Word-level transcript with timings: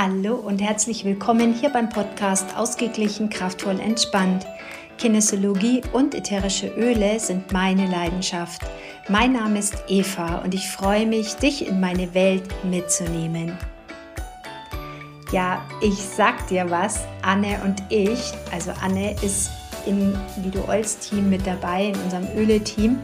Hallo 0.00 0.36
und 0.36 0.62
herzlich 0.62 1.04
willkommen 1.04 1.52
hier 1.52 1.70
beim 1.70 1.88
Podcast 1.88 2.56
Ausgeglichen, 2.56 3.30
kraftvoll, 3.30 3.80
entspannt. 3.80 4.46
Kinesiologie 4.96 5.82
und 5.92 6.14
ätherische 6.14 6.68
Öle 6.68 7.18
sind 7.18 7.52
meine 7.52 7.88
Leidenschaft. 7.88 8.62
Mein 9.08 9.32
Name 9.32 9.58
ist 9.58 9.74
Eva 9.88 10.36
und 10.44 10.54
ich 10.54 10.70
freue 10.70 11.04
mich, 11.04 11.34
dich 11.34 11.66
in 11.66 11.80
meine 11.80 12.14
Welt 12.14 12.44
mitzunehmen. 12.62 13.58
Ja, 15.32 15.66
ich 15.82 15.96
sag 15.96 16.46
dir 16.46 16.70
was, 16.70 17.00
Anne 17.22 17.60
und 17.64 17.82
ich, 17.88 18.20
also 18.52 18.70
Anne 18.80 19.16
ist 19.20 19.50
im 19.84 20.14
Lido 20.44 20.62
Oils 20.68 20.96
Team 21.00 21.28
mit 21.28 21.44
dabei, 21.44 21.86
in 21.86 22.00
unserem 22.02 22.28
Öle-Team. 22.36 23.00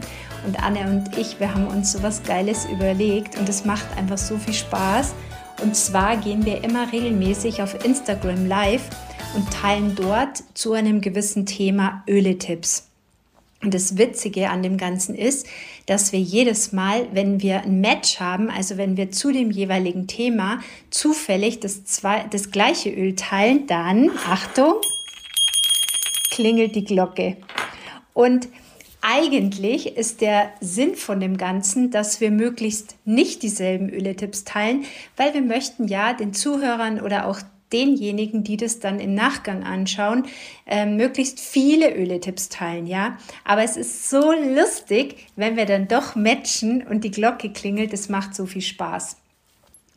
Und 0.47 0.63
Anne 0.63 0.79
und 0.89 1.17
ich, 1.17 1.41
wir 1.41 1.53
haben 1.53 1.67
uns 1.67 1.91
so 1.91 2.01
was 2.03 2.23
Geiles 2.23 2.65
überlegt 2.71 3.37
und 3.37 3.49
es 3.49 3.65
macht 3.65 3.85
einfach 3.97 4.17
so 4.17 4.37
viel 4.37 4.53
Spaß. 4.53 5.13
Und 5.61 5.75
zwar 5.75 6.17
gehen 6.17 6.45
wir 6.45 6.63
immer 6.63 6.91
regelmäßig 6.91 7.61
auf 7.61 7.83
Instagram 7.85 8.47
live 8.47 8.89
und 9.35 9.51
teilen 9.51 9.95
dort 9.95 10.43
zu 10.53 10.73
einem 10.73 11.01
gewissen 11.01 11.45
Thema 11.45 12.03
Öle-Tipps. 12.07 12.89
Und 13.61 13.73
das 13.73 13.97
Witzige 13.97 14.49
an 14.49 14.61
dem 14.61 14.77
Ganzen 14.77 15.15
ist, 15.15 15.47
dass 15.87 16.11
wir 16.11 16.19
jedes 16.19 16.71
Mal, 16.71 17.07
wenn 17.13 17.41
wir 17.41 17.63
ein 17.63 17.81
Match 17.81 18.19
haben, 18.19 18.49
also 18.49 18.77
wenn 18.77 18.95
wir 18.95 19.11
zu 19.11 19.31
dem 19.31 19.49
jeweiligen 19.49 20.07
Thema 20.07 20.59
zufällig 20.91 21.61
das, 21.61 21.83
zwei, 21.85 22.25
das 22.29 22.51
gleiche 22.51 22.91
Öl 22.91 23.15
teilen, 23.15 23.65
dann, 23.65 24.11
Achtung, 24.27 24.75
klingelt 26.29 26.75
die 26.75 26.83
Glocke. 26.83 27.37
Und 28.13 28.49
eigentlich 29.07 29.97
ist 29.97 30.21
der 30.21 30.51
Sinn 30.61 30.95
von 30.95 31.19
dem 31.19 31.37
Ganzen, 31.37 31.91
dass 31.91 32.21
wir 32.21 32.31
möglichst 32.31 32.95
nicht 33.05 33.43
dieselben 33.43 33.89
Öletipps 33.89 34.45
teilen, 34.45 34.85
weil 35.15 35.35
wir 35.35 35.43
möchten 35.43 35.87
ja 35.87 36.13
den 36.13 36.33
Zuhörern 36.33 36.99
oder 36.99 37.27
auch 37.27 37.39
denjenigen, 37.71 38.43
die 38.43 38.57
das 38.57 38.79
dann 38.79 38.99
im 38.99 39.13
Nachgang 39.13 39.63
anschauen, 39.63 40.25
äh, 40.65 40.85
möglichst 40.87 41.39
viele 41.39 41.95
Öletipps 41.95 42.49
teilen, 42.49 42.87
ja. 42.87 43.17
Aber 43.43 43.63
es 43.63 43.77
ist 43.77 44.09
so 44.09 44.31
lustig, 44.31 45.27
wenn 45.35 45.55
wir 45.55 45.65
dann 45.65 45.87
doch 45.87 46.15
matchen 46.15 46.81
und 46.81 47.03
die 47.03 47.11
Glocke 47.11 47.51
klingelt, 47.51 47.93
es 47.93 48.09
macht 48.09 48.33
so 48.33 48.45
viel 48.45 48.61
Spaß. 48.61 49.17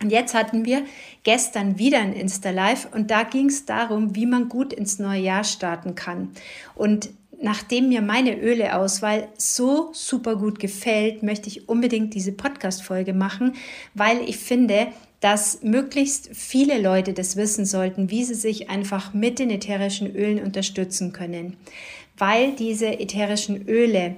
Und 0.03 0.11
jetzt 0.11 0.35
hatten 0.35 0.65
wir 0.65 0.85
gestern 1.25 1.79
wieder 1.79 1.99
ein 1.99 2.13
Insta-Live 2.13 2.89
und 2.93 3.11
da 3.11 3.23
ging 3.23 3.47
es 3.47 3.65
darum, 3.65 4.15
wie 4.15 4.27
man 4.27 4.49
gut 4.49 4.73
ins 4.73 4.99
neue 4.99 5.21
Jahr 5.21 5.45
starten 5.45 5.95
kann. 5.95 6.31
Und 6.75 7.11
nachdem 7.41 7.89
mir 7.89 8.03
meine 8.03 8.39
Öleauswahl 8.39 9.29
so 9.37 9.91
super 9.93 10.37
gut 10.37 10.59
gefällt, 10.59 11.23
möchte 11.23 11.49
ich 11.49 11.69
unbedingt 11.69 12.15
diese 12.15 12.33
Podcast-Folge 12.33 13.15
machen, 13.15 13.55
weil 13.95 14.21
ich 14.29 14.39
finde, 14.39 14.89
dass 15.21 15.63
möglichst 15.63 16.31
viele 16.33 16.81
Leute 16.81 17.13
das 17.13 17.37
wissen 17.37 17.65
sollten, 17.65 18.11
wie 18.11 18.25
sie 18.25 18.35
sich 18.35 18.71
einfach 18.71 19.15
mit 19.15 19.39
den 19.39 19.51
ätherischen 19.51 20.15
Ölen 20.15 20.43
unterstützen 20.43 21.13
können. 21.13 21.57
Weil 22.17 22.53
diese 22.53 23.01
ätherischen 23.01 23.67
Öle 23.69 24.17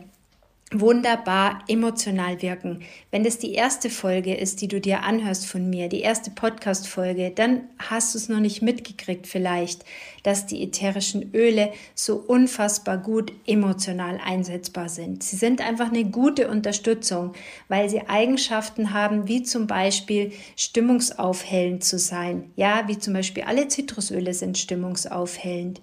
wunderbar 0.73 1.65
emotional 1.67 2.43
wirken. 2.43 2.83
Wenn 3.11 3.25
das 3.25 3.39
die 3.39 3.55
erste 3.55 3.91
Folge 3.91 4.35
ist, 4.35 4.61
die 4.61 4.69
du 4.69 4.81
dir 4.81 5.03
anhörst 5.03 5.47
von 5.47 5.69
mir, 5.69 5.89
die 5.89 6.01
erste 6.01 6.31
Podcast-Folge, 6.31 7.33
dann 7.35 7.63
hast 7.79 8.15
du 8.15 8.19
es 8.19 8.29
noch 8.29 8.39
nicht 8.39 8.63
mitgekriegt 8.63 9.27
vielleicht, 9.27 9.85
dass 10.23 10.47
die 10.47 10.63
ätherischen 10.63 11.35
Öle 11.35 11.73
so 11.97 12.17
unfassbar 12.17 12.99
gut 12.99 13.33
emotional 13.47 14.21
einsetzbar 14.25 14.89
sind. 14.89 15.25
Sie 15.25 15.37
sind 15.37 15.61
einfach 15.61 15.89
eine 15.89 16.05
gute 16.05 16.49
Unterstützung, 16.49 17.33
weil 17.69 17.91
sie 17.91 18.09
Eigenschaften 18.09 18.93
haben, 18.93 19.27
wie 19.27 19.43
zum 19.43 19.67
Beispiel 19.67 20.33
stimmungsaufhellend 20.57 21.83
zu 21.83 21.99
sein. 21.99 22.51
Ja, 22.55 22.87
wie 22.87 22.99
zum 22.99 23.15
Beispiel 23.15 23.43
alle 23.43 23.67
Zitrusöle 23.67 24.35
sind 24.35 24.57
stimmungsaufhellend. 24.57 25.81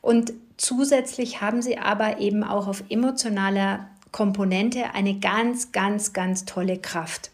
Und 0.00 0.32
zusätzlich 0.56 1.40
haben 1.40 1.62
sie 1.62 1.78
aber 1.78 2.18
eben 2.18 2.42
auch 2.42 2.66
auf 2.66 2.82
emotionaler 2.88 3.88
Komponente 4.12 4.94
eine 4.94 5.18
ganz, 5.18 5.72
ganz, 5.72 6.12
ganz 6.12 6.44
tolle 6.44 6.78
Kraft. 6.78 7.30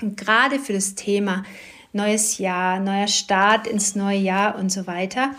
Und 0.00 0.16
gerade 0.16 0.58
für 0.58 0.72
das 0.72 0.94
Thema 0.94 1.44
neues 1.92 2.38
Jahr, 2.38 2.80
neuer 2.80 3.08
Start 3.08 3.66
ins 3.66 3.94
neue 3.94 4.18
Jahr 4.18 4.56
und 4.56 4.70
so 4.70 4.86
weiter, 4.86 5.34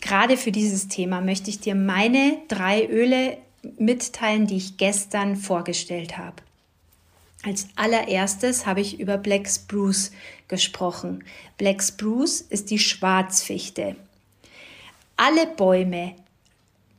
gerade 0.00 0.36
für 0.36 0.52
dieses 0.52 0.88
Thema 0.88 1.20
möchte 1.20 1.50
ich 1.50 1.60
dir 1.60 1.74
meine 1.74 2.38
drei 2.48 2.86
Öle 2.86 3.38
mitteilen, 3.78 4.46
die 4.46 4.56
ich 4.56 4.76
gestern 4.76 5.36
vorgestellt 5.36 6.18
habe. 6.18 6.36
Als 7.44 7.68
allererstes 7.76 8.66
habe 8.66 8.80
ich 8.80 8.98
über 8.98 9.18
Black 9.18 9.48
Spruce 9.48 10.10
gesprochen. 10.48 11.22
Black 11.58 11.82
Spruce 11.82 12.40
ist 12.40 12.70
die 12.70 12.78
Schwarzfichte. 12.78 13.94
Alle 15.16 15.46
Bäume 15.46 16.14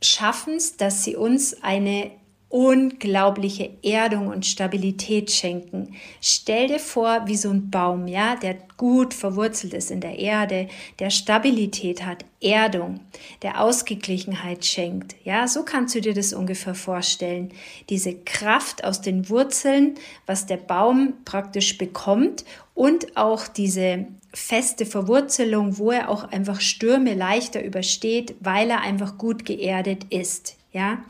schaffen 0.02 0.56
es, 0.56 0.78
dass 0.78 1.04
sie 1.04 1.16
uns 1.16 1.62
eine 1.64 2.12
unglaubliche 2.50 3.72
Erdung 3.84 4.28
und 4.28 4.46
Stabilität 4.46 5.32
schenken. 5.32 5.96
Stell 6.22 6.68
dir 6.68 6.80
vor, 6.80 7.28
wie 7.28 7.36
so 7.36 7.50
ein 7.50 7.70
Baum, 7.70 8.08
ja, 8.08 8.36
der 8.36 8.58
gut 8.78 9.14
verwurzelt 9.14 9.74
ist 9.74 9.92
in 9.92 10.00
der 10.00 10.18
Erde, 10.18 10.68
der 11.00 11.10
Stabilität 11.10 12.06
hat, 12.06 12.24
Erdung, 12.42 13.02
der 13.42 13.62
Ausgeglichenheit 13.62 14.64
schenkt. 14.64 15.16
Ja, 15.26 15.48
so 15.48 15.64
kannst 15.64 15.96
du 15.96 16.02
dir 16.02 16.14
das 16.14 16.32
ungefähr 16.32 16.76
vorstellen. 16.76 17.52
Diese 17.90 18.14
Kraft 18.14 18.84
aus 18.84 19.02
den 19.02 19.30
Wurzeln, 19.30 19.96
was 20.26 20.46
der 20.46 20.58
Baum 20.58 21.16
praktisch 21.26 21.78
bekommt 21.78 22.46
und 22.74 23.18
auch 23.18 23.48
diese 23.48 24.06
feste 24.34 24.86
Verwurzelung, 24.86 25.80
wo 25.80 25.92
er 25.92 26.10
auch 26.10 26.26
einfach 26.26 26.62
Stürme 26.62 27.16
leichter 27.16 27.64
übersteht, 27.64 28.36
weil 28.40 28.70
er 28.70 28.82
einfach 28.82 29.18
gut 29.18 29.46
geerdet 29.46 30.06
ist. 30.12 30.57
Ja, 30.78 31.04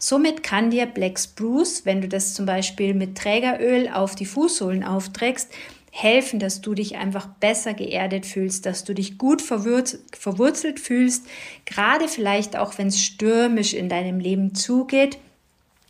somit 0.00 0.42
kann 0.42 0.70
dir 0.70 0.84
Black 0.84 1.16
Spruce, 1.16 1.86
wenn 1.86 2.00
du 2.00 2.08
das 2.08 2.34
zum 2.34 2.44
Beispiel 2.44 2.92
mit 2.92 3.16
Trägeröl 3.16 3.88
auf 3.88 4.16
die 4.16 4.26
Fußsohlen 4.26 4.82
aufträgst, 4.82 5.48
helfen, 5.92 6.40
dass 6.40 6.60
du 6.60 6.74
dich 6.74 6.96
einfach 6.96 7.28
besser 7.28 7.72
geerdet 7.72 8.26
fühlst, 8.26 8.66
dass 8.66 8.82
du 8.82 8.94
dich 8.94 9.18
gut 9.18 9.40
verwurzelt 9.40 10.80
fühlst, 10.80 11.24
gerade 11.66 12.08
vielleicht 12.08 12.56
auch 12.56 12.78
wenn 12.78 12.88
es 12.88 13.00
stürmisch 13.00 13.74
in 13.74 13.88
deinem 13.88 14.18
Leben 14.18 14.56
zugeht, 14.56 15.18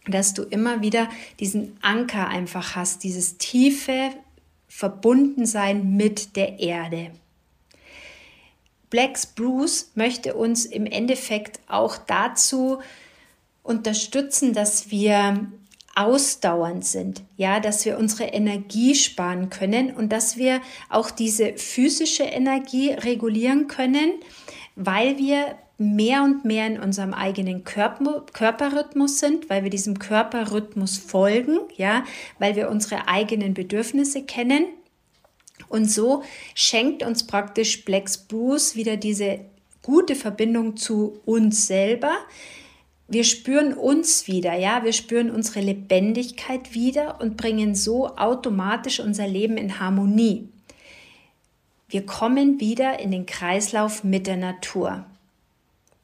dass 0.06 0.34
du 0.34 0.43
immer 0.43 0.82
wieder 0.82 1.09
diesen 1.41 1.78
Anker 1.81 2.28
einfach 2.28 2.76
hast, 2.76 3.03
dieses 3.03 3.38
tiefe 3.38 4.10
Verbundensein 4.69 5.97
mit 5.97 6.37
der 6.37 6.60
Erde. 6.60 7.12
Black 8.91 9.19
Spruce 9.19 9.91
möchte 9.94 10.34
uns 10.34 10.66
im 10.66 10.84
Endeffekt 10.84 11.60
auch 11.66 11.97
dazu 11.97 12.82
unterstützen, 13.62 14.53
dass 14.53 14.91
wir 14.91 15.47
ausdauernd 15.95 16.84
sind, 16.84 17.23
ja, 17.37 17.61
dass 17.61 17.84
wir 17.84 17.99
unsere 17.99 18.25
Energie 18.25 18.95
sparen 18.95 19.50
können 19.50 19.93
und 19.93 20.11
dass 20.11 20.37
wir 20.37 20.61
auch 20.89 21.11
diese 21.11 21.55
physische 21.55 22.23
Energie 22.23 22.91
regulieren 22.93 23.69
können, 23.69 24.15
weil 24.75 25.19
wir 25.19 25.56
mehr 25.77 26.23
und 26.23 26.45
mehr 26.45 26.67
in 26.67 26.81
unserem 26.81 27.12
eigenen 27.12 27.65
Körper, 27.65 28.25
Körperrhythmus 28.33 29.19
sind, 29.19 29.50
weil 29.50 29.65
wir 29.65 29.71
diesem 29.71 29.99
Körperrhythmus 29.99 30.97
folgen, 30.97 31.59
ja, 31.77 32.05
weil 32.39 32.56
wir 32.56 32.71
unsere 32.71 33.09
eigenen 33.09 33.53
Bedürfnisse 33.53 34.23
kennen. 34.23 34.67
Und 35.69 35.91
so 35.91 36.23
schenkt 36.55 37.03
uns 37.03 37.27
praktisch 37.27 37.84
Black 37.84 38.09
Spruce 38.09 38.77
wieder 38.77 38.97
diese 38.97 39.41
gute 39.83 40.15
Verbindung 40.15 40.77
zu 40.77 41.21
uns 41.25 41.67
selber, 41.67 42.12
wir 43.12 43.25
spüren 43.25 43.75
uns 43.75 44.27
wieder, 44.27 44.55
ja, 44.55 44.84
wir 44.84 44.95
spüren 44.95 45.31
unsere 45.31 45.61
Lebendigkeit 45.61 46.73
wieder 46.73 47.21
und 47.21 47.37
bringen 47.37 47.75
so 47.75 48.17
automatisch 48.17 49.00
unser 49.00 49.28
Leben 49.28 49.59
in 49.59 49.78
Harmonie. 49.78 50.49
Wir 51.91 52.06
kommen 52.06 52.59
wieder 52.59 53.00
in 53.00 53.11
den 53.11 53.26
Kreislauf 53.26 54.03
mit 54.03 54.26
der 54.26 54.38
Natur. 54.38 55.05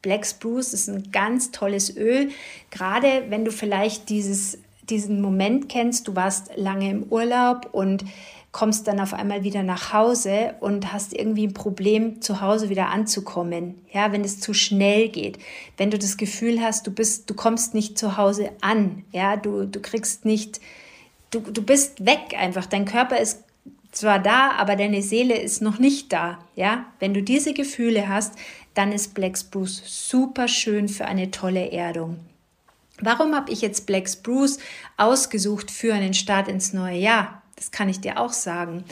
Black 0.03 0.27
Spruce 0.27 0.75
ist 0.75 0.89
ein 0.89 1.11
ganz 1.11 1.51
tolles 1.51 1.97
Öl, 1.97 2.31
gerade 2.71 3.25
wenn 3.31 3.47
du 3.47 3.53
vielleicht 3.53 4.11
dieses, 4.11 4.59
diesen 4.91 5.23
Moment 5.23 5.71
kennst, 5.71 6.09
du 6.09 6.15
warst 6.15 6.51
lange 6.57 6.91
im 6.91 7.05
Urlaub 7.05 7.71
und 7.73 8.05
kommst 8.53 8.89
dann 8.89 9.01
auf 9.01 9.13
einmal 9.13 9.45
wieder 9.45 9.63
nach 9.63 9.93
Hause 9.93 10.55
und 10.61 10.93
hast 10.93 11.13
irgendwie 11.13 11.47
ein 11.47 11.55
Problem, 11.55 12.23
zu 12.23 12.41
Hause 12.41 12.71
wieder 12.71 12.89
anzukommen. 12.89 13.75
Ja, 13.93 14.13
wenn 14.13 14.25
es 14.25 14.41
zu 14.41 14.55
schnell 14.55 15.09
geht, 15.09 15.39
wenn 15.77 15.91
du 15.91 15.99
das 15.99 16.17
Gefühl 16.17 16.61
hast, 16.63 16.87
du 16.87 16.91
bist, 16.91 17.29
du 17.29 17.35
kommst 17.35 17.75
nicht 17.75 17.99
zu 17.99 18.17
Hause 18.17 18.51
an. 18.61 19.05
Ja, 19.13 19.37
du, 19.37 19.67
du 19.67 19.81
kriegst 19.81 20.25
nicht, 20.25 20.61
du, 21.31 21.41
du 21.41 21.63
bist 21.63 22.07
weg 22.07 22.35
einfach. 22.39 22.67
Dein 22.67 22.87
Körper 22.87 23.19
ist 23.19 23.45
zwar 23.93 24.19
da, 24.19 24.53
aber 24.53 24.77
deine 24.77 25.03
Seele 25.03 25.37
ist 25.37 25.61
noch 25.61 25.79
nicht 25.79 26.13
da. 26.13 26.39
Ja, 26.57 26.87
wenn 27.01 27.15
du 27.15 27.23
diese 27.23 27.53
Gefühle 27.53 28.09
hast, 28.09 28.35
dann 28.75 28.93
ist 28.93 29.15
Black 29.15 29.37
Spruce 29.37 29.83
super 29.85 30.49
schön 30.49 30.89
für 30.89 31.05
eine 31.05 31.31
tolle 31.31 31.71
Erdung. 31.71 32.21
Warum 33.01 33.35
habe 33.35 33.53
ich 33.53 33.61
jetzt 33.61 33.87
Black 33.87 34.09
Spruce 34.09 34.59
ausgesucht 34.97 35.71
für 35.71 35.95
einen 35.95 36.15
Start 36.15 36.49
ins 36.49 36.73
neue 36.73 36.99
Jahr? 36.99 37.43
Das 37.59 37.71
kann 37.71 37.89
ich 37.89 38.01
dir 38.01 38.21
auch 38.21 38.33
sagen, 38.33 38.85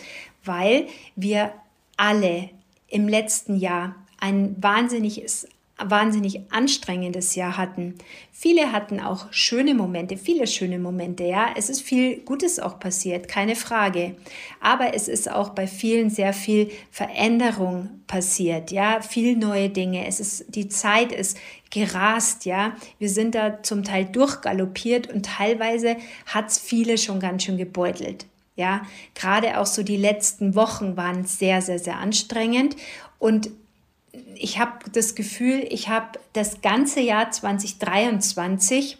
weil 0.45 0.87
wir 1.15 1.53
alle 1.97 2.51
im 2.89 3.09
letzten 3.09 3.57
Jahr 3.57 3.95
ein 4.19 4.57
wahnsinniges 4.61 5.47
wahnsinnig 5.79 6.41
anstrengendes 6.51 7.35
Jahr 7.35 7.59
hatten. 7.59 7.97
Viele 8.33 8.73
hatten 8.73 8.99
auch 8.99 9.27
schöne 9.31 9.75
Momente, 9.75 10.17
viele 10.17 10.47
schöne 10.47 10.79
Momente, 10.79 11.25
ja. 11.25 11.49
Es 11.55 11.69
ist 11.69 11.83
viel 11.83 12.21
Gutes 12.21 12.59
auch 12.59 12.81
passiert, 12.81 13.29
keine 13.29 13.57
Frage. 13.57 14.17
Aber 14.61 14.95
es 14.95 15.07
ist 15.07 15.31
auch 15.31 15.51
bei 15.51 15.67
vielen 15.67 16.09
sehr 16.09 16.33
viel 16.33 16.71
Veränderung 16.91 17.91
passiert, 18.07 18.71
ja. 18.71 19.03
Viel 19.03 19.37
neue 19.37 19.69
Dinge. 19.69 20.07
Es 20.07 20.19
ist, 20.19 20.47
die 20.55 20.69
Zeit 20.69 21.13
ist 21.13 21.37
gerast, 21.71 22.47
ja. 22.47 22.75
Wir 22.99 23.11
sind 23.11 23.35
da 23.35 23.63
zum 23.63 23.85
Teil 23.85 24.07
durchgaloppiert 24.07 25.13
und 25.13 25.27
teilweise 25.27 25.97
hat 26.25 26.49
es 26.49 26.59
viele 26.59 26.97
schon 26.97 27.21
ganz 27.21 27.45
schön 27.45 27.59
gebeutelt. 27.59 28.27
Ja, 28.57 28.83
gerade 29.15 29.61
auch 29.61 29.67
so 29.67 29.83
die 29.83 29.99
letzten 29.99 30.55
Wochen 30.55 30.97
waren 30.97 31.27
sehr, 31.27 31.61
sehr, 31.63 31.79
sehr 31.79 31.99
anstrengend. 31.99 32.77
Und 33.19 33.51
ich 34.35 34.59
habe 34.59 34.91
das 34.93 35.15
Gefühl, 35.15 35.67
ich 35.69 35.89
habe 35.89 36.19
das 36.33 36.63
ganze 36.63 37.01
Jahr 37.01 37.31
2023 37.31 38.99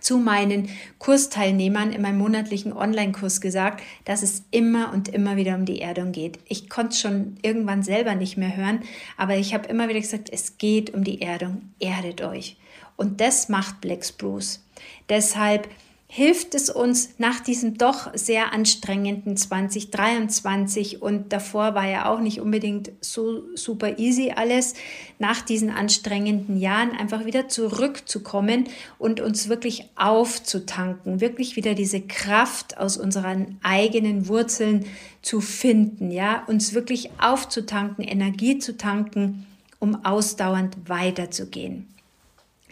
zu 0.00 0.18
meinen 0.18 0.68
Kursteilnehmern 0.98 1.92
in 1.92 2.02
meinem 2.02 2.18
monatlichen 2.18 2.72
Online-Kurs 2.72 3.40
gesagt, 3.40 3.82
dass 4.04 4.22
es 4.22 4.44
immer 4.50 4.92
und 4.92 5.08
immer 5.08 5.36
wieder 5.36 5.54
um 5.54 5.64
die 5.64 5.80
Erdung 5.80 6.12
geht. 6.12 6.38
Ich 6.46 6.68
konnte 6.68 6.90
es 6.90 7.00
schon 7.00 7.38
irgendwann 7.42 7.82
selber 7.82 8.14
nicht 8.14 8.36
mehr 8.36 8.56
hören, 8.56 8.80
aber 9.16 9.36
ich 9.36 9.54
habe 9.54 9.68
immer 9.68 9.88
wieder 9.88 10.00
gesagt, 10.00 10.28
es 10.30 10.58
geht 10.58 10.92
um 10.92 11.02
die 11.02 11.22
Erdung. 11.22 11.70
Erdet 11.80 12.22
euch. 12.22 12.56
Und 12.96 13.20
das 13.20 13.48
macht 13.48 13.80
Black 13.80 14.04
Spruce. 14.04 14.62
Deshalb 15.08 15.68
hilft 16.16 16.54
es 16.54 16.70
uns 16.70 17.10
nach 17.18 17.40
diesem 17.40 17.76
doch 17.76 18.10
sehr 18.14 18.54
anstrengenden 18.54 19.36
2023 19.36 21.02
und 21.02 21.30
davor 21.30 21.74
war 21.74 21.86
ja 21.86 22.10
auch 22.10 22.20
nicht 22.20 22.40
unbedingt 22.40 22.90
so 23.02 23.42
super 23.54 23.98
easy 23.98 24.32
alles, 24.34 24.72
nach 25.18 25.42
diesen 25.42 25.68
anstrengenden 25.68 26.58
Jahren 26.58 26.92
einfach 26.92 27.26
wieder 27.26 27.48
zurückzukommen 27.48 28.64
und 28.96 29.20
uns 29.20 29.50
wirklich 29.50 29.90
aufzutanken, 29.94 31.20
wirklich 31.20 31.54
wieder 31.54 31.74
diese 31.74 32.00
Kraft 32.00 32.78
aus 32.78 32.96
unseren 32.96 33.58
eigenen 33.62 34.26
Wurzeln 34.26 34.86
zu 35.20 35.42
finden, 35.42 36.10
ja, 36.10 36.44
uns 36.46 36.72
wirklich 36.72 37.10
aufzutanken, 37.18 38.02
Energie 38.02 38.58
zu 38.58 38.78
tanken, 38.78 39.44
um 39.80 40.02
ausdauernd 40.06 40.78
weiterzugehen. 40.88 41.88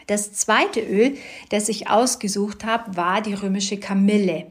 Das 0.07 0.33
zweite 0.33 0.81
Öl, 0.81 1.17
das 1.51 1.69
ich 1.69 1.89
ausgesucht 1.89 2.65
habe, 2.65 2.97
war 2.97 3.23
die 3.23 3.35
römische 3.35 3.79
Kamille. 3.79 4.47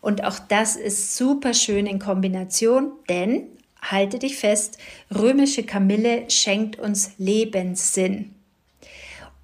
Und 0.00 0.24
auch 0.24 0.38
das 0.38 0.76
ist 0.76 1.16
super 1.16 1.54
schön 1.54 1.86
in 1.86 1.98
Kombination, 1.98 2.92
denn 3.08 3.44
halte 3.82 4.18
dich 4.18 4.36
fest, 4.36 4.78
römische 5.14 5.62
Kamille 5.62 6.28
schenkt 6.30 6.78
uns 6.78 7.12
Lebenssinn. 7.18 8.34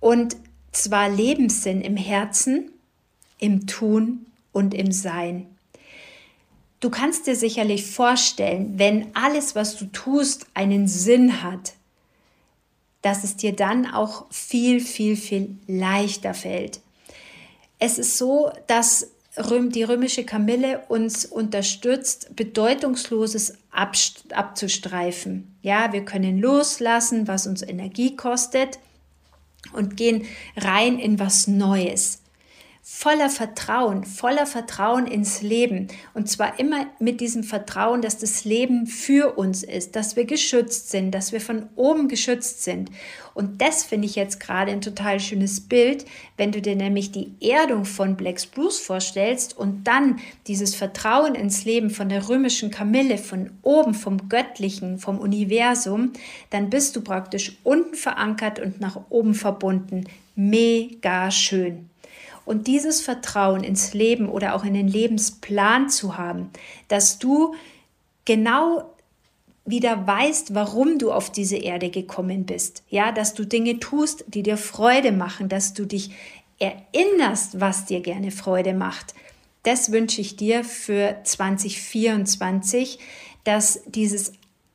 Und 0.00 0.36
zwar 0.72 1.08
Lebenssinn 1.08 1.80
im 1.80 1.96
Herzen, 1.96 2.70
im 3.38 3.66
Tun 3.66 4.26
und 4.52 4.74
im 4.74 4.90
Sein. 4.92 5.46
Du 6.80 6.90
kannst 6.90 7.28
dir 7.28 7.36
sicherlich 7.36 7.86
vorstellen, 7.86 8.74
wenn 8.76 9.14
alles, 9.14 9.54
was 9.54 9.76
du 9.76 9.84
tust, 9.86 10.46
einen 10.54 10.88
Sinn 10.88 11.42
hat, 11.42 11.74
dass 13.02 13.24
es 13.24 13.36
dir 13.36 13.54
dann 13.54 13.86
auch 13.86 14.26
viel, 14.30 14.80
viel, 14.80 15.16
viel 15.16 15.56
leichter 15.66 16.34
fällt. 16.34 16.80
Es 17.78 17.98
ist 17.98 18.16
so, 18.16 18.50
dass 18.68 19.10
die 19.36 19.82
römische 19.82 20.24
Kamille 20.24 20.82
uns 20.88 21.24
unterstützt, 21.24 22.36
Bedeutungsloses 22.36 23.54
abzustreifen. 23.70 25.56
Ja, 25.62 25.92
wir 25.92 26.04
können 26.04 26.38
loslassen, 26.38 27.26
was 27.26 27.46
uns 27.46 27.62
Energie 27.62 28.14
kostet 28.14 28.78
und 29.72 29.96
gehen 29.96 30.26
rein 30.56 30.98
in 30.98 31.18
was 31.18 31.48
Neues 31.48 32.21
voller 32.84 33.30
Vertrauen, 33.30 34.04
voller 34.04 34.44
Vertrauen 34.44 35.06
ins 35.06 35.40
Leben. 35.40 35.86
Und 36.14 36.28
zwar 36.28 36.58
immer 36.58 36.86
mit 36.98 37.20
diesem 37.20 37.44
Vertrauen, 37.44 38.02
dass 38.02 38.18
das 38.18 38.44
Leben 38.44 38.88
für 38.88 39.38
uns 39.38 39.62
ist, 39.62 39.94
dass 39.94 40.16
wir 40.16 40.24
geschützt 40.24 40.90
sind, 40.90 41.12
dass 41.12 41.30
wir 41.30 41.40
von 41.40 41.68
oben 41.76 42.08
geschützt 42.08 42.64
sind. 42.64 42.90
Und 43.34 43.62
das 43.62 43.84
finde 43.84 44.06
ich 44.06 44.16
jetzt 44.16 44.40
gerade 44.40 44.72
ein 44.72 44.80
total 44.80 45.20
schönes 45.20 45.60
Bild, 45.60 46.04
wenn 46.36 46.50
du 46.50 46.60
dir 46.60 46.74
nämlich 46.74 47.12
die 47.12 47.32
Erdung 47.40 47.84
von 47.84 48.16
Black 48.16 48.40
Spruce 48.40 48.80
vorstellst 48.80 49.56
und 49.56 49.84
dann 49.84 50.18
dieses 50.48 50.74
Vertrauen 50.74 51.36
ins 51.36 51.64
Leben 51.64 51.88
von 51.88 52.08
der 52.08 52.28
römischen 52.28 52.72
Kamille, 52.72 53.16
von 53.16 53.52
oben, 53.62 53.94
vom 53.94 54.28
Göttlichen, 54.28 54.98
vom 54.98 55.18
Universum, 55.20 56.12
dann 56.50 56.68
bist 56.68 56.96
du 56.96 57.00
praktisch 57.00 57.58
unten 57.62 57.94
verankert 57.94 58.58
und 58.58 58.80
nach 58.80 58.98
oben 59.08 59.34
verbunden. 59.34 60.04
Mega 60.34 61.30
schön. 61.30 61.91
Und 62.44 62.66
dieses 62.66 63.00
Vertrauen 63.00 63.62
ins 63.64 63.94
Leben 63.94 64.28
oder 64.28 64.54
auch 64.54 64.64
in 64.64 64.74
den 64.74 64.88
Lebensplan 64.88 65.88
zu 65.88 66.16
haben, 66.16 66.50
dass 66.88 67.18
du 67.18 67.54
genau 68.24 68.92
wieder 69.64 70.06
weißt, 70.06 70.54
warum 70.54 70.98
du 70.98 71.12
auf 71.12 71.30
diese 71.30 71.56
Erde 71.56 71.90
gekommen 71.90 72.46
bist. 72.46 72.82
Ja, 72.88 73.12
dass 73.12 73.34
du 73.34 73.44
Dinge 73.44 73.78
tust, 73.78 74.24
die 74.26 74.42
dir 74.42 74.56
Freude 74.56 75.12
machen, 75.12 75.48
dass 75.48 75.72
du 75.72 75.86
dich 75.86 76.10
erinnerst, 76.58 77.60
was 77.60 77.84
dir 77.84 78.00
gerne 78.00 78.30
Freude 78.30 78.74
macht. 78.74 79.14
Das 79.62 79.92
wünsche 79.92 80.20
ich 80.20 80.36
dir 80.36 80.64
für 80.64 81.16
2024, 81.22 82.98
dass 83.44 83.82
dieses 83.86 84.32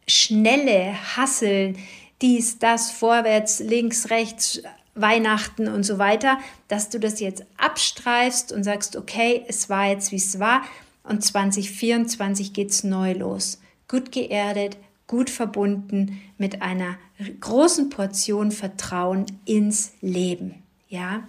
schnelle 0.07 0.95
Hasseln, 1.17 1.77
dies, 2.21 2.59
das, 2.59 2.91
vorwärts, 2.91 3.59
links, 3.59 4.09
rechts, 4.09 4.61
Weihnachten 4.99 5.67
und 5.67 5.83
so 5.83 5.97
weiter, 5.97 6.37
dass 6.67 6.89
du 6.89 6.99
das 6.99 7.19
jetzt 7.19 7.43
abstreifst 7.57 8.51
und 8.51 8.63
sagst, 8.63 8.95
okay, 8.95 9.43
es 9.47 9.69
war 9.69 9.87
jetzt, 9.87 10.11
wie 10.11 10.17
es 10.17 10.39
war 10.39 10.63
und 11.03 11.23
2024 11.23 12.53
geht's 12.53 12.83
neu 12.83 13.13
los. 13.13 13.59
Gut 13.87 14.11
geerdet, 14.11 14.77
gut 15.07 15.29
verbunden 15.29 16.21
mit 16.37 16.61
einer 16.61 16.97
großen 17.39 17.89
Portion 17.89 18.51
Vertrauen 18.51 19.25
ins 19.45 19.93
Leben. 20.01 20.55
Ja? 20.89 21.23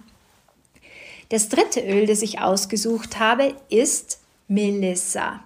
Das 1.29 1.47
dritte 1.47 1.81
Öl, 1.81 2.05
das 2.05 2.21
ich 2.21 2.39
ausgesucht 2.39 3.19
habe, 3.19 3.55
ist 3.69 4.19
Melissa. 4.47 5.43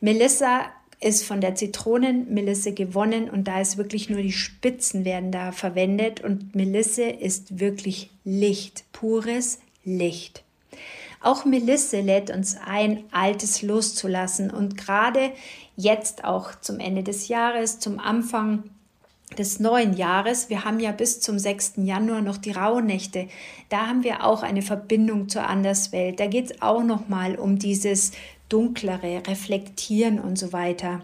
Melissa 0.00 0.66
ist 1.00 1.24
von 1.24 1.40
der 1.40 1.54
Zitronenmelisse 1.54 2.72
gewonnen 2.72 3.28
und 3.28 3.44
da 3.44 3.60
ist 3.60 3.76
wirklich 3.76 4.08
nur 4.08 4.22
die 4.22 4.32
Spitzen 4.32 5.04
werden 5.04 5.30
da 5.30 5.52
verwendet 5.52 6.22
und 6.22 6.54
Melisse 6.54 7.04
ist 7.04 7.60
wirklich 7.60 8.10
Licht, 8.24 8.84
pures 8.92 9.58
Licht. 9.84 10.42
Auch 11.20 11.44
Melisse 11.44 12.00
lädt 12.00 12.30
uns 12.30 12.56
ein, 12.56 13.04
Altes 13.10 13.62
loszulassen 13.62 14.50
und 14.50 14.76
gerade 14.76 15.32
jetzt 15.76 16.24
auch 16.24 16.54
zum 16.60 16.78
Ende 16.78 17.02
des 17.02 17.28
Jahres, 17.28 17.78
zum 17.78 17.98
Anfang 17.98 18.64
des 19.36 19.60
neuen 19.60 19.94
Jahres, 19.94 20.48
wir 20.48 20.64
haben 20.64 20.80
ja 20.80 20.92
bis 20.92 21.20
zum 21.20 21.38
6. 21.38 21.74
Januar 21.76 22.22
noch 22.22 22.36
die 22.36 22.52
Rauhnächte, 22.52 23.28
da 23.68 23.86
haben 23.86 24.04
wir 24.04 24.24
auch 24.24 24.42
eine 24.42 24.62
Verbindung 24.62 25.28
zur 25.28 25.48
Anderswelt. 25.48 26.20
Da 26.20 26.26
geht 26.26 26.50
es 26.50 26.62
auch 26.62 26.82
nochmal 26.82 27.36
um 27.36 27.58
dieses 27.58 28.12
dunklere, 28.48 29.22
reflektieren 29.26 30.20
und 30.20 30.38
so 30.38 30.52
weiter. 30.52 31.02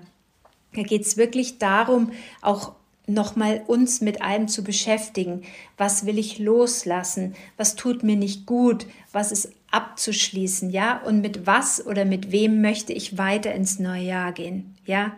Da 0.75 0.83
geht 0.83 1.03
es 1.03 1.17
wirklich 1.17 1.59
darum, 1.59 2.13
auch 2.41 2.73
nochmal 3.07 3.63
uns 3.67 4.01
mit 4.01 4.23
allem 4.23 4.49
zu 4.49 4.63
beschäftigen. 4.63 5.43
Was 5.77 6.07
will 6.07 6.19
ich 6.19 6.39
loslassen? 6.39 7.35
Was 7.57 7.75
tut 7.75 8.05
mir 8.05 8.17
nicht 8.17 8.47
gut? 8.47 8.87
Was 9.11 9.33
ist 9.33 9.53
abzuschließen? 9.71 10.71
Ja, 10.71 11.03
und 11.03 11.21
mit 11.21 11.47
was 11.47 11.85
oder 11.85 12.05
mit 12.05 12.31
wem 12.31 12.61
möchte 12.63 12.93
ich 12.93 13.19
weiter 13.19 13.53
ins 13.53 13.79
neue 13.79 14.05
Jahr 14.05 14.33
gehen? 14.33 14.77
Ja, 14.87 15.13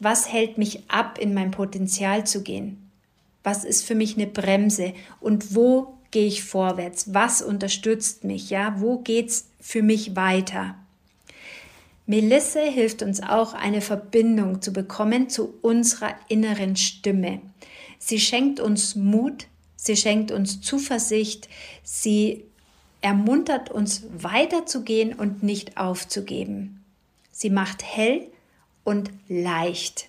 was 0.00 0.32
hält 0.32 0.58
mich 0.58 0.88
ab, 0.88 1.18
in 1.18 1.34
mein 1.34 1.50
Potenzial 1.50 2.26
zu 2.26 2.42
gehen? 2.42 2.90
Was 3.42 3.64
ist 3.64 3.84
für 3.84 3.94
mich 3.94 4.16
eine 4.16 4.26
Bremse? 4.26 4.94
Und 5.20 5.54
wo 5.54 5.94
gehe 6.10 6.26
ich 6.26 6.44
vorwärts? 6.44 7.12
Was 7.12 7.42
unterstützt 7.42 8.24
mich? 8.24 8.50
Ja, 8.50 8.80
wo 8.80 8.98
geht's 8.98 9.48
für 9.60 9.82
mich 9.82 10.16
weiter? 10.16 10.76
Melisse 12.06 12.60
hilft 12.60 13.02
uns 13.02 13.22
auch, 13.22 13.54
eine 13.54 13.80
Verbindung 13.80 14.60
zu 14.60 14.72
bekommen 14.72 15.30
zu 15.30 15.54
unserer 15.62 16.14
inneren 16.28 16.76
Stimme. 16.76 17.40
Sie 17.98 18.20
schenkt 18.20 18.60
uns 18.60 18.94
Mut, 18.94 19.46
sie 19.76 19.96
schenkt 19.96 20.30
uns 20.30 20.60
Zuversicht, 20.60 21.48
sie 21.82 22.44
ermuntert 23.00 23.70
uns 23.70 24.04
weiterzugehen 24.16 25.14
und 25.14 25.42
nicht 25.42 25.78
aufzugeben. 25.78 26.84
Sie 27.30 27.50
macht 27.50 27.82
hell 27.82 28.28
und 28.84 29.10
leicht 29.28 30.08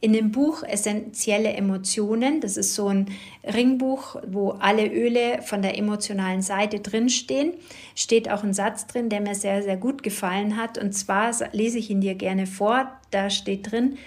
in 0.00 0.12
dem 0.12 0.30
Buch 0.30 0.62
Essentielle 0.62 1.52
Emotionen, 1.54 2.40
das 2.40 2.56
ist 2.56 2.74
so 2.74 2.88
ein 2.88 3.06
Ringbuch, 3.44 4.16
wo 4.26 4.50
alle 4.50 4.86
Öle 4.86 5.42
von 5.42 5.60
der 5.60 5.76
emotionalen 5.76 6.42
Seite 6.42 6.78
drinstehen, 6.80 7.54
steht 7.96 8.30
auch 8.30 8.44
ein 8.44 8.54
Satz 8.54 8.86
drin, 8.86 9.08
der 9.08 9.20
mir 9.20 9.34
sehr, 9.34 9.62
sehr 9.62 9.76
gut 9.76 10.02
gefallen 10.02 10.56
hat. 10.56 10.78
Und 10.78 10.92
zwar 10.92 11.34
lese 11.52 11.78
ich 11.78 11.90
ihn 11.90 12.00
dir 12.00 12.14
gerne 12.14 12.46
vor. 12.46 12.92
Da 13.10 13.28
steht 13.28 13.72
drin, 13.72 13.98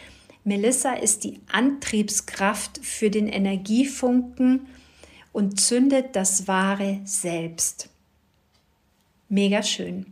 Melissa 0.44 0.94
ist 0.94 1.24
die 1.26 1.40
Antriebskraft 1.52 2.80
für 2.82 3.10
den 3.10 3.28
Energiefunken 3.28 4.68
und 5.34 5.60
zündet 5.60 6.16
das 6.16 6.48
wahre 6.48 7.02
Selbst. 7.04 7.90
Mega 9.28 9.62
schön. 9.62 10.06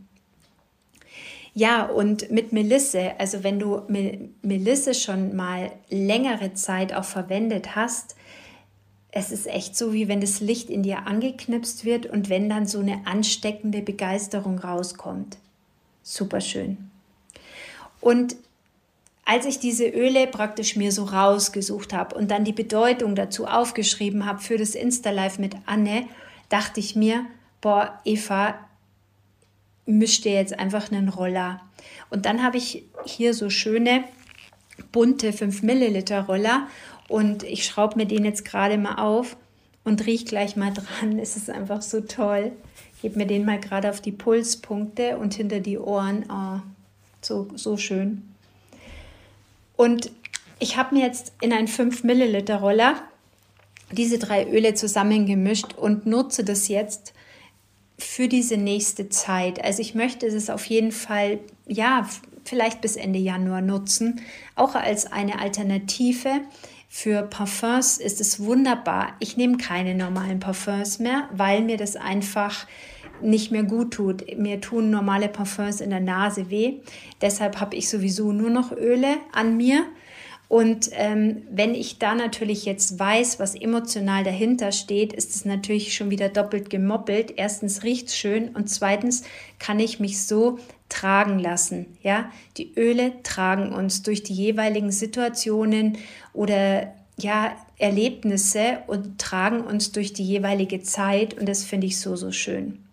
Ja, 1.54 1.86
und 1.86 2.30
mit 2.30 2.52
Melisse, 2.52 3.18
also 3.18 3.42
wenn 3.42 3.58
du 3.58 3.82
Melisse 4.42 4.94
schon 4.94 5.34
mal 5.34 5.72
längere 5.88 6.54
Zeit 6.54 6.94
auch 6.94 7.04
verwendet 7.04 7.74
hast, 7.74 8.14
es 9.12 9.32
ist 9.32 9.48
echt 9.48 9.76
so, 9.76 9.92
wie 9.92 10.06
wenn 10.06 10.20
das 10.20 10.40
Licht 10.40 10.70
in 10.70 10.84
dir 10.84 11.06
angeknipst 11.06 11.84
wird 11.84 12.06
und 12.06 12.28
wenn 12.28 12.48
dann 12.48 12.66
so 12.66 12.78
eine 12.78 13.06
ansteckende 13.06 13.82
Begeisterung 13.82 14.58
rauskommt. 14.60 15.36
Super 16.02 16.40
schön. 16.40 16.90
Und 18.00 18.36
als 19.24 19.46
ich 19.46 19.58
diese 19.58 19.86
Öle 19.88 20.26
praktisch 20.26 20.76
mir 20.76 20.92
so 20.92 21.04
rausgesucht 21.04 21.92
habe 21.92 22.16
und 22.16 22.30
dann 22.30 22.44
die 22.44 22.52
Bedeutung 22.52 23.14
dazu 23.14 23.46
aufgeschrieben 23.46 24.26
habe 24.26 24.40
für 24.40 24.56
das 24.56 24.74
Insta-Live 24.74 25.38
mit 25.38 25.56
Anne, 25.66 26.06
dachte 26.48 26.80
ich 26.80 26.96
mir, 26.96 27.26
boah, 27.60 28.00
Eva, 28.04 28.54
misch 29.86 30.20
dir 30.20 30.32
jetzt 30.32 30.58
einfach 30.58 30.90
einen 30.90 31.08
Roller. 31.08 31.60
Und 32.10 32.26
dann 32.26 32.42
habe 32.42 32.56
ich 32.56 32.84
hier 33.04 33.34
so 33.34 33.50
schöne 33.50 34.04
bunte 34.92 35.32
5 35.32 35.62
Milliliter 35.62 36.22
Roller 36.22 36.68
und 37.08 37.42
ich 37.42 37.64
schraube 37.64 37.96
mir 37.96 38.06
den 38.06 38.24
jetzt 38.24 38.44
gerade 38.44 38.78
mal 38.78 38.96
auf 38.96 39.36
und 39.84 40.06
rieche 40.06 40.24
gleich 40.24 40.56
mal 40.56 40.72
dran. 40.72 41.18
Es 41.18 41.36
ist 41.36 41.50
einfach 41.50 41.82
so 41.82 42.00
toll. 42.00 42.52
Gebe 43.02 43.18
mir 43.18 43.26
den 43.26 43.44
mal 43.44 43.58
gerade 43.58 43.90
auf 43.90 44.00
die 44.00 44.12
Pulspunkte 44.12 45.16
und 45.18 45.34
hinter 45.34 45.60
die 45.60 45.78
Ohren. 45.78 46.24
Oh, 46.30 46.60
so, 47.22 47.48
so 47.54 47.76
schön. 47.76 48.22
Und 49.76 50.10
ich 50.58 50.76
habe 50.76 50.94
mir 50.94 51.04
jetzt 51.04 51.32
in 51.40 51.52
einen 51.52 51.68
5 51.68 52.04
Milliliter 52.04 52.56
Roller 52.56 53.02
diese 53.92 54.18
drei 54.18 54.46
Öle 54.46 54.74
zusammengemischt 54.74 55.74
und 55.74 56.06
nutze 56.06 56.44
das 56.44 56.68
jetzt 56.68 57.12
für 58.02 58.28
diese 58.28 58.56
nächste 58.56 59.08
Zeit. 59.08 59.62
Also 59.64 59.80
ich 59.82 59.94
möchte 59.94 60.26
es 60.26 60.50
auf 60.50 60.64
jeden 60.66 60.92
Fall, 60.92 61.38
ja, 61.66 62.08
vielleicht 62.44 62.80
bis 62.80 62.96
Ende 62.96 63.18
Januar 63.18 63.60
nutzen, 63.60 64.20
auch 64.56 64.74
als 64.74 65.10
eine 65.10 65.40
Alternative. 65.40 66.40
Für 66.88 67.22
Parfums 67.22 67.98
ist 67.98 68.20
es 68.20 68.40
wunderbar. 68.40 69.14
Ich 69.20 69.36
nehme 69.36 69.58
keine 69.58 69.94
normalen 69.94 70.40
Parfums 70.40 70.98
mehr, 70.98 71.28
weil 71.32 71.62
mir 71.62 71.76
das 71.76 71.96
einfach 71.96 72.66
nicht 73.22 73.52
mehr 73.52 73.62
gut 73.62 73.92
tut. 73.92 74.38
Mir 74.38 74.60
tun 74.60 74.90
normale 74.90 75.28
Parfums 75.28 75.80
in 75.80 75.90
der 75.90 76.00
Nase 76.00 76.50
weh. 76.50 76.80
Deshalb 77.20 77.60
habe 77.60 77.76
ich 77.76 77.88
sowieso 77.88 78.32
nur 78.32 78.50
noch 78.50 78.72
Öle 78.72 79.18
an 79.32 79.56
mir 79.56 79.84
und 80.50 80.90
ähm, 80.94 81.44
wenn 81.48 81.76
ich 81.76 82.00
da 82.00 82.16
natürlich 82.16 82.64
jetzt 82.64 82.98
weiß, 82.98 83.38
was 83.38 83.54
emotional 83.54 84.24
dahinter 84.24 84.72
steht, 84.72 85.12
ist 85.12 85.32
es 85.32 85.44
natürlich 85.44 85.94
schon 85.94 86.10
wieder 86.10 86.28
doppelt 86.28 86.70
gemoppelt. 86.70 87.34
Erstens 87.36 87.84
riecht 87.84 88.08
es 88.08 88.16
schön 88.16 88.48
und 88.48 88.68
zweitens 88.68 89.22
kann 89.60 89.78
ich 89.78 90.00
mich 90.00 90.26
so 90.26 90.58
tragen 90.88 91.38
lassen. 91.38 91.86
Ja, 92.02 92.32
die 92.56 92.74
Öle 92.76 93.22
tragen 93.22 93.72
uns 93.72 94.02
durch 94.02 94.24
die 94.24 94.34
jeweiligen 94.34 94.90
Situationen 94.90 95.98
oder 96.32 96.94
ja 97.16 97.56
Erlebnisse 97.78 98.78
und 98.88 99.20
tragen 99.20 99.60
uns 99.60 99.92
durch 99.92 100.14
die 100.14 100.24
jeweilige 100.24 100.82
Zeit 100.82 101.38
und 101.38 101.48
das 101.48 101.62
finde 101.62 101.86
ich 101.86 102.00
so 102.00 102.16
so 102.16 102.32
schön. 102.32 102.84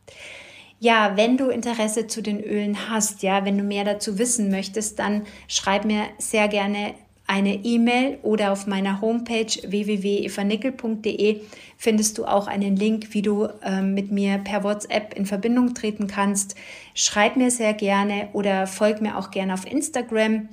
Ja, 0.79 1.17
wenn 1.17 1.37
du 1.37 1.49
Interesse 1.49 2.05
zu 2.05 2.21
den 2.21 2.39
Ölen 2.39 2.87
hast, 2.87 3.23
ja, 3.23 3.45
wenn 3.45 3.57
du 3.57 3.63
mehr 3.63 3.83
dazu 3.83 4.19
wissen 4.19 4.51
möchtest, 4.51 4.99
dann 4.99 5.25
schreib 5.47 5.85
mir 5.85 6.03
sehr 6.19 6.47
gerne 6.49 6.93
eine 7.27 7.55
E-Mail 7.55 8.19
oder 8.23 8.53
auf 8.53 8.67
meiner 8.67 9.01
Homepage 9.01 9.45
www.evanickel.de 9.45 11.41
findest 11.77 12.17
du 12.17 12.25
auch 12.25 12.47
einen 12.47 12.77
Link, 12.77 13.13
wie 13.13 13.21
du 13.21 13.49
äh, 13.61 13.81
mit 13.81 14.11
mir 14.11 14.37
per 14.39 14.63
WhatsApp 14.63 15.13
in 15.13 15.25
Verbindung 15.25 15.73
treten 15.73 16.07
kannst. 16.07 16.55
Schreib 16.95 17.35
mir 17.35 17.51
sehr 17.51 17.73
gerne 17.73 18.29
oder 18.31 18.65
folg 18.65 19.01
mir 19.01 19.17
auch 19.17 19.29
gerne 19.29 19.53
auf 19.53 19.69
Instagram. 19.69 20.47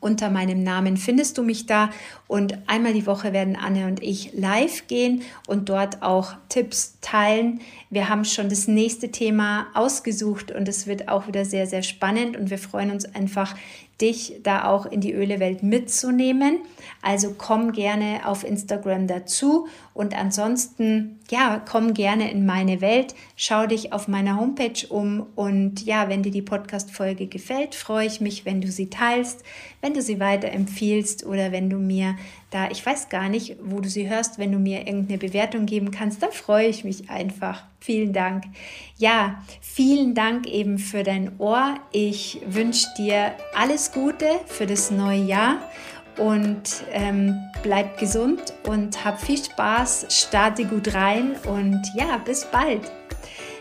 Unter 0.00 0.30
meinem 0.30 0.62
Namen 0.62 0.96
findest 0.96 1.38
du 1.38 1.42
mich 1.42 1.66
da 1.66 1.90
und 2.28 2.56
einmal 2.68 2.92
die 2.92 3.06
Woche 3.06 3.32
werden 3.32 3.56
Anne 3.56 3.86
und 3.86 4.02
ich 4.02 4.32
live 4.32 4.86
gehen 4.86 5.22
und 5.46 5.68
dort 5.68 6.02
auch 6.02 6.34
Tipps 6.48 6.98
teilen. 7.00 7.60
Wir 7.90 8.08
haben 8.08 8.24
schon 8.24 8.48
das 8.48 8.68
nächste 8.68 9.10
Thema 9.10 9.66
ausgesucht 9.74 10.52
und 10.52 10.68
es 10.68 10.86
wird 10.86 11.08
auch 11.08 11.26
wieder 11.26 11.44
sehr, 11.44 11.66
sehr 11.66 11.82
spannend 11.82 12.36
und 12.36 12.50
wir 12.50 12.58
freuen 12.58 12.90
uns 12.90 13.04
einfach, 13.14 13.56
dich 14.02 14.40
da 14.42 14.64
auch 14.64 14.84
in 14.84 15.00
die 15.00 15.12
Ölewelt 15.12 15.62
mitzunehmen. 15.62 16.58
Also 17.00 17.34
komm 17.38 17.72
gerne 17.72 18.20
auf 18.24 18.44
Instagram 18.44 19.06
dazu. 19.06 19.68
Und 19.94 20.16
ansonsten, 20.16 21.20
ja, 21.30 21.62
komm 21.70 21.94
gerne 21.94 22.30
in 22.30 22.44
meine 22.44 22.80
Welt, 22.80 23.14
schau 23.36 23.66
dich 23.66 23.92
auf 23.92 24.08
meiner 24.08 24.38
Homepage 24.38 24.86
um. 24.88 25.26
Und 25.36 25.86
ja, 25.86 26.08
wenn 26.08 26.22
dir 26.22 26.32
die 26.32 26.42
Podcast-Folge 26.42 27.28
gefällt, 27.28 27.74
freue 27.74 28.06
ich 28.06 28.20
mich, 28.20 28.44
wenn 28.44 28.60
du 28.60 28.68
sie 28.68 28.90
teilst, 28.90 29.44
wenn 29.80 29.94
du 29.94 30.02
sie 30.02 30.18
weiterempfiehlst 30.20 31.24
oder 31.24 31.52
wenn 31.52 31.70
du 31.70 31.78
mir 31.78 32.16
da, 32.52 32.70
ich 32.70 32.84
weiß 32.84 33.08
gar 33.08 33.28
nicht, 33.28 33.56
wo 33.62 33.80
du 33.80 33.88
sie 33.88 34.08
hörst, 34.08 34.38
wenn 34.38 34.52
du 34.52 34.58
mir 34.58 34.86
irgendeine 34.86 35.18
Bewertung 35.18 35.64
geben 35.64 35.90
kannst, 35.90 36.22
dann 36.22 36.32
freue 36.32 36.68
ich 36.68 36.84
mich 36.84 37.08
einfach. 37.08 37.64
Vielen 37.80 38.12
Dank. 38.12 38.44
Ja, 38.96 39.42
vielen 39.60 40.14
Dank 40.14 40.46
eben 40.46 40.78
für 40.78 41.02
dein 41.02 41.38
Ohr. 41.38 41.76
Ich 41.92 42.40
wünsche 42.46 42.86
dir 42.98 43.32
alles 43.56 43.92
Gute 43.92 44.26
für 44.46 44.66
das 44.66 44.90
neue 44.90 45.24
Jahr 45.24 45.58
und 46.18 46.84
ähm, 46.92 47.40
bleib 47.62 47.98
gesund 47.98 48.52
und 48.68 49.02
hab 49.02 49.20
viel 49.20 49.42
Spaß, 49.42 50.06
starte 50.10 50.66
gut 50.66 50.94
rein 50.94 51.36
und 51.46 51.82
ja, 51.96 52.18
bis 52.18 52.44
bald. 52.44 53.01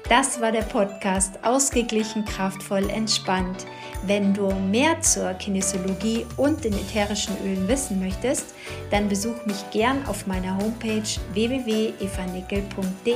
Das 0.10 0.42
war 0.42 0.52
der 0.52 0.64
Podcast 0.64 1.40
Ausgeglichen, 1.44 2.26
kraftvoll, 2.26 2.90
entspannt. 2.90 3.66
Wenn 4.04 4.34
du 4.34 4.52
mehr 4.52 5.00
zur 5.02 5.34
Kinesiologie 5.36 6.26
und 6.38 6.64
den 6.64 6.74
ätherischen 6.74 7.36
Ölen 7.46 7.68
wissen 7.68 8.00
möchtest, 8.00 8.56
dann 8.90 9.08
besuch 9.08 9.46
mich 9.46 9.70
gern 9.72 10.06
auf 10.08 10.26
meiner 10.28 10.58
Homepage 10.58 11.04
www.evanickel.de. 11.34 13.16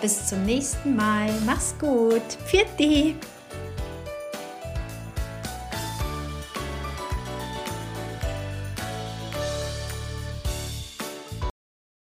Bis 0.00 0.26
zum 0.26 0.44
nächsten 0.44 0.94
Mal. 0.94 1.30
Mach's 1.46 1.74
gut. 1.78 2.22
Pfiat 2.46 2.78